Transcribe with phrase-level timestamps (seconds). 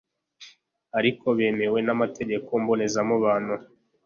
[0.97, 3.53] ariko bemewe n'amategeko mbonezamubano